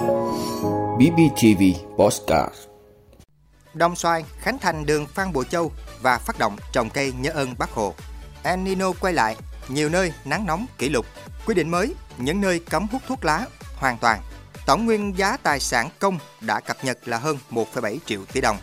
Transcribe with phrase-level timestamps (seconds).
[0.00, 1.62] BBTV
[1.98, 2.54] Postcard
[3.74, 7.54] Đông xoài, khánh thành đường Phan Bội Châu và phát động trồng cây nhớ ơn
[7.58, 7.94] Bác Hồ.
[8.42, 9.36] El Nino quay lại,
[9.68, 11.06] nhiều nơi nắng nóng kỷ lục.
[11.46, 14.20] Quy định mới, những nơi cấm hút thuốc lá hoàn toàn.
[14.66, 18.56] Tổng nguyên giá tài sản công đã cập nhật là hơn 1,7 triệu tỷ đồng.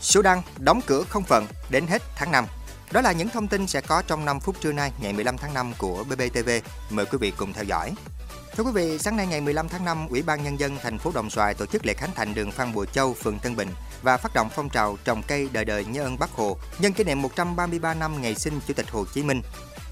[0.00, 2.46] Sudan đóng cửa không phận đến hết tháng 5.
[2.92, 5.54] Đó là những thông tin sẽ có trong 5 phút trưa nay ngày 15 tháng
[5.54, 6.50] 5 của BBTV.
[6.90, 7.94] Mời quý vị cùng theo dõi.
[8.56, 11.12] Thưa quý vị, sáng nay ngày 15 tháng 5, Ủy ban Nhân dân thành phố
[11.14, 13.68] Đồng Xoài tổ chức lễ khánh thành đường Phan Bội Châu, phường Tân Bình
[14.02, 17.04] và phát động phong trào trồng cây đời đời nhớ ơn Bác Hồ nhân kỷ
[17.04, 19.42] niệm 133 năm ngày sinh Chủ tịch Hồ Chí Minh.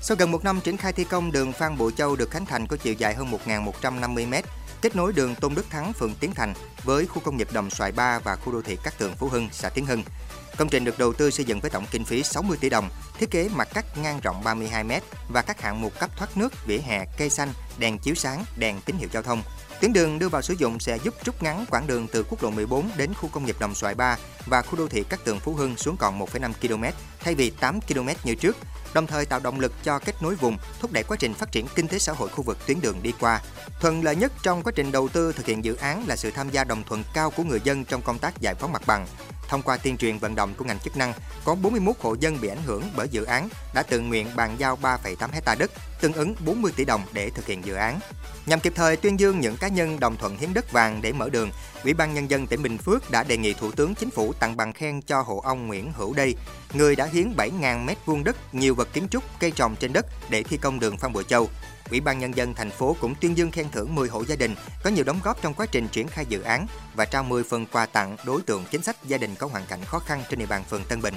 [0.06, 2.66] Sau gần một năm triển khai thi công, đường Phan Bội Châu được khánh thành
[2.66, 4.34] có chiều dài hơn 1.150 m,
[4.82, 6.54] kết nối đường Tôn Đức Thắng, phường Tiến Thành
[6.84, 9.48] với khu công nghiệp Đồng Xoài 3 và khu đô thị Cát Tường Phú Hưng,
[9.52, 10.02] xã Tiến Hưng.
[10.56, 13.30] Công trình được đầu tư xây dựng với tổng kinh phí 60 tỷ đồng, thiết
[13.30, 14.92] kế mặt cắt ngang rộng 32 m
[15.28, 18.80] và các hạng mục cấp thoát nước, vỉa hè, cây xanh, đèn chiếu sáng, đèn
[18.80, 19.42] tín hiệu giao thông.
[19.84, 22.50] Tuyến đường đưa vào sử dụng sẽ giúp rút ngắn quãng đường từ quốc lộ
[22.50, 25.54] 14 đến khu công nghiệp Đồng Xoài 3 và khu đô thị Cát Tường Phú
[25.54, 26.84] Hưng xuống còn 1,5 km
[27.20, 28.56] thay vì 8 km như trước,
[28.94, 31.66] đồng thời tạo động lực cho kết nối vùng, thúc đẩy quá trình phát triển
[31.74, 33.40] kinh tế xã hội khu vực tuyến đường đi qua.
[33.80, 36.50] Thuận lợi nhất trong quá trình đầu tư thực hiện dự án là sự tham
[36.50, 39.06] gia đồng thuận cao của người dân trong công tác giải phóng mặt bằng.
[39.48, 41.12] Thông qua tuyên truyền vận động của ngành chức năng,
[41.44, 44.78] có 41 hộ dân bị ảnh hưởng bởi dự án đã tự nguyện bàn giao
[44.82, 45.70] 3,8 hecta đất,
[46.00, 48.00] tương ứng 40 tỷ đồng để thực hiện dự án.
[48.46, 51.28] Nhằm kịp thời tuyên dương những cá nhân đồng thuận hiến đất vàng để mở
[51.28, 51.50] đường,
[51.84, 54.56] Ủy ban nhân dân tỉnh Bình Phước đã đề nghị Thủ tướng Chính phủ tặng
[54.56, 56.34] bằng khen cho hộ ông Nguyễn Hữu Đây,
[56.72, 60.42] người đã hiến 7.000 m2 đất, nhiều vật kiến trúc, cây trồng trên đất để
[60.42, 61.48] thi công đường Phan Bội Châu.
[61.90, 64.54] Ủy ban nhân dân thành phố cũng tuyên dương khen thưởng 10 hộ gia đình
[64.84, 67.66] có nhiều đóng góp trong quá trình triển khai dự án và trao 10 phần
[67.66, 70.46] quà tặng đối tượng chính sách gia đình có hoàn cảnh khó khăn trên địa
[70.46, 71.14] bàn phường Tân Bình.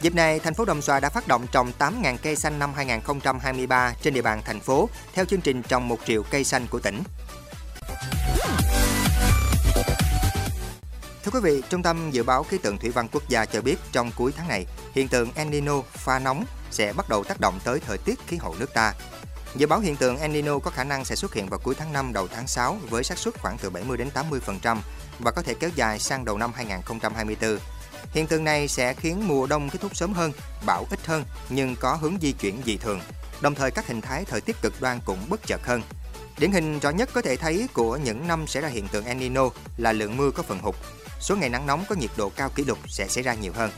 [0.00, 3.94] Dịp này, thành phố Đồng Xoài đã phát động trồng 8.000 cây xanh năm 2023
[4.02, 7.02] trên địa bàn thành phố theo chương trình trồng 1 triệu cây xanh của tỉnh.
[11.24, 13.76] Thưa quý vị, Trung tâm Dự báo Khí tượng Thủy văn Quốc gia cho biết
[13.92, 17.60] trong cuối tháng này, hiện tượng El Nino pha nóng sẽ bắt đầu tác động
[17.64, 18.94] tới thời tiết khí hậu nước ta.
[19.56, 21.92] Dự báo hiện tượng El Nino có khả năng sẽ xuất hiện vào cuối tháng
[21.92, 24.76] 5 đầu tháng 6 với xác suất khoảng từ 70 đến 80%
[25.18, 27.58] và có thể kéo dài sang đầu năm 2024.
[28.10, 30.32] Hiện tượng này sẽ khiến mùa đông kết thúc sớm hơn,
[30.66, 33.00] bão ít hơn nhưng có hướng di chuyển dị thường.
[33.40, 35.82] Đồng thời các hình thái thời tiết cực đoan cũng bất chợt hơn.
[36.38, 39.16] Điển hình rõ nhất có thể thấy của những năm xảy ra hiện tượng El
[39.16, 40.74] Nino là lượng mưa có phần hụt.
[41.20, 43.70] Số ngày nắng nóng có nhiệt độ cao kỷ lục sẽ xảy ra nhiều hơn.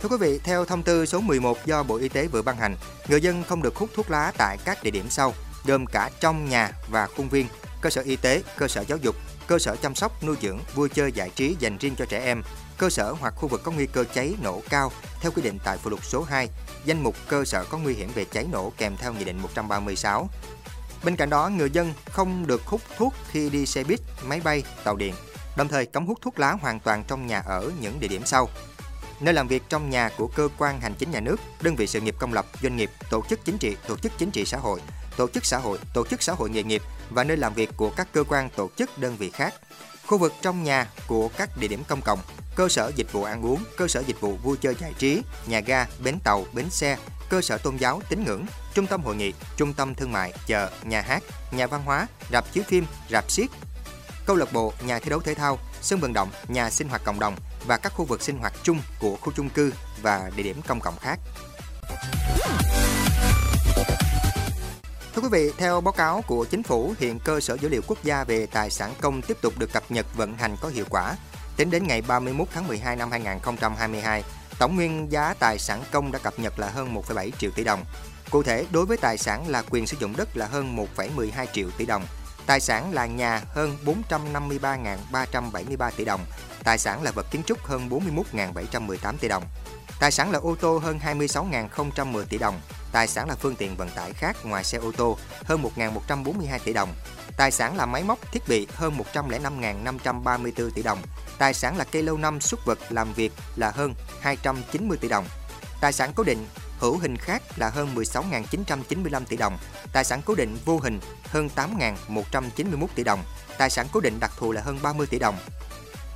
[0.00, 2.76] Thưa quý vị, theo thông tư số 11 do Bộ Y tế vừa ban hành,
[3.08, 5.34] người dân không được hút thuốc lá tại các địa điểm sau,
[5.64, 7.46] gồm cả trong nhà và khuôn viên,
[7.80, 9.16] cơ sở y tế, cơ sở giáo dục,
[9.46, 12.42] cơ sở chăm sóc, nuôi dưỡng, vui chơi giải trí dành riêng cho trẻ em,
[12.78, 15.78] cơ sở hoặc khu vực có nguy cơ cháy nổ cao theo quy định tại
[15.82, 16.48] phụ lục số 2,
[16.84, 20.28] danh mục cơ sở có nguy hiểm về cháy nổ kèm theo Nghị định 136.
[21.04, 24.62] Bên cạnh đó, người dân không được hút thuốc khi đi xe buýt, máy bay,
[24.84, 25.14] tàu điện,
[25.56, 28.48] đồng thời cấm hút thuốc lá hoàn toàn trong nhà ở những địa điểm sau.
[29.20, 32.00] Nơi làm việc trong nhà của cơ quan hành chính nhà nước, đơn vị sự
[32.00, 34.80] nghiệp công lập, doanh nghiệp, tổ chức chính trị, tổ chức chính trị xã hội,
[35.16, 37.90] tổ chức xã hội, tổ chức xã hội nghề nghiệp và nơi làm việc của
[37.90, 39.54] các cơ quan tổ chức đơn vị khác.
[40.06, 42.18] Khu vực trong nhà của các địa điểm công cộng,
[42.56, 45.60] cơ sở dịch vụ ăn uống, cơ sở dịch vụ vui chơi giải trí, nhà
[45.60, 46.96] ga, bến tàu, bến xe,
[47.28, 50.70] cơ sở tôn giáo, tín ngưỡng, trung tâm hội nghị, trung tâm thương mại, chợ,
[50.82, 53.50] nhà hát, nhà văn hóa, rạp chiếu phim, rạp xiếc,
[54.26, 57.20] câu lạc bộ, nhà thi đấu thể thao, sân vận động, nhà sinh hoạt cộng
[57.20, 59.72] đồng và các khu vực sinh hoạt chung của khu chung cư
[60.02, 61.18] và địa điểm công cộng khác.
[65.14, 68.04] Thưa quý vị, theo báo cáo của chính phủ, hiện cơ sở dữ liệu quốc
[68.04, 71.16] gia về tài sản công tiếp tục được cập nhật vận hành có hiệu quả.
[71.56, 74.24] Tính đến ngày 31 tháng 12 năm 2022,
[74.58, 77.84] tổng nguyên giá tài sản công đã cập nhật là hơn 1,7 triệu tỷ đồng.
[78.30, 81.70] Cụ thể, đối với tài sản là quyền sử dụng đất là hơn 1,12 triệu
[81.70, 82.02] tỷ đồng,
[82.46, 83.76] tài sản là nhà hơn
[84.10, 86.20] 453.373 tỷ đồng,
[86.64, 89.44] tài sản là vật kiến trúc hơn 41.718 tỷ đồng,
[90.00, 92.60] tài sản là ô tô hơn 26.010 tỷ đồng,
[92.92, 96.72] tài sản là phương tiện vận tải khác ngoài xe ô tô hơn 1.142 tỷ
[96.72, 96.94] đồng,
[97.36, 100.98] tài sản là máy móc thiết bị hơn 105.534 tỷ đồng,
[101.38, 105.24] tài sản là cây lâu năm súc vật làm việc là hơn 290 tỷ đồng,
[105.80, 106.46] tài sản cố định
[106.80, 109.58] hữu hình khác là hơn 16.995 tỷ đồng,
[109.92, 113.24] tài sản cố định vô hình hơn 8.191 tỷ đồng,
[113.58, 115.36] tài sản cố định đặc thù là hơn 30 tỷ đồng.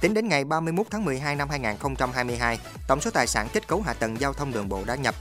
[0.00, 2.58] Tính đến ngày 31 tháng 12 năm 2022,
[2.88, 5.14] tổng số tài sản kết cấu hạ tầng giao thông đường bộ đã nhập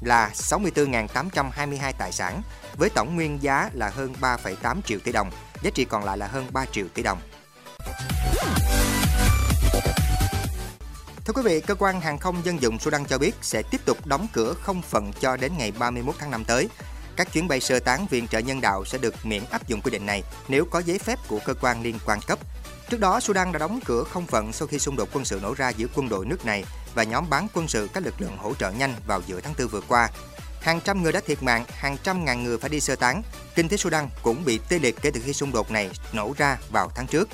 [0.00, 2.42] là 64.822 tài sản,
[2.76, 5.30] với tổng nguyên giá là hơn 3,8 triệu tỷ đồng,
[5.62, 7.18] giá trị còn lại là hơn 3 triệu tỷ đồng.
[11.30, 14.06] Thưa quý vị, cơ quan hàng không dân dụng Sudan cho biết sẽ tiếp tục
[14.06, 16.68] đóng cửa không phận cho đến ngày 31 tháng 5 tới.
[17.16, 19.90] Các chuyến bay sơ tán viện trợ nhân đạo sẽ được miễn áp dụng quy
[19.90, 22.38] định này nếu có giấy phép của cơ quan liên quan cấp.
[22.90, 25.54] Trước đó, Sudan đã đóng cửa không phận sau khi xung đột quân sự nổ
[25.54, 28.54] ra giữa quân đội nước này và nhóm bán quân sự các lực lượng hỗ
[28.54, 30.08] trợ nhanh vào giữa tháng 4 vừa qua.
[30.60, 33.22] Hàng trăm người đã thiệt mạng, hàng trăm ngàn người phải đi sơ tán.
[33.54, 36.58] Kinh tế Sudan cũng bị tê liệt kể từ khi xung đột này nổ ra
[36.70, 37.28] vào tháng trước.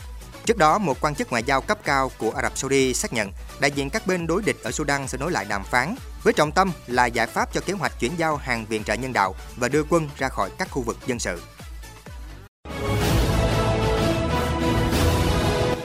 [0.47, 3.33] Trước đó, một quan chức ngoại giao cấp cao của Ả Rập Saudi xác nhận
[3.61, 6.53] đại diện các bên đối địch ở Sudan sẽ nối lại đàm phán với trọng
[6.53, 9.69] tâm là giải pháp cho kế hoạch chuyển giao hàng viện trợ nhân đạo và
[9.69, 11.43] đưa quân ra khỏi các khu vực dân sự.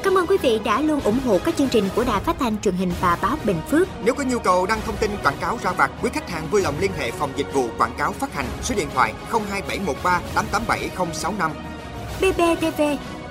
[0.04, 2.62] Cảm ơn quý vị đã luôn ủng hộ các chương trình của Đài Phát thanh
[2.62, 3.88] truyền hình và báo Bình Phước.
[4.04, 6.62] Nếu có nhu cầu đăng thông tin quảng cáo ra vặt, quý khách hàng vui
[6.62, 11.52] lòng liên hệ phòng dịch vụ quảng cáo phát hành số điện thoại 02713 887065.
[12.22, 12.82] BBTV,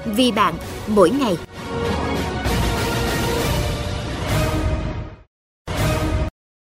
[0.04, 0.54] vì bạn,
[0.86, 1.36] mỗi ngày.